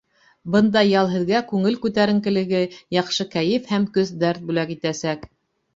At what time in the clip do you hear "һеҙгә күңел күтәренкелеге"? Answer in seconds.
1.11-2.65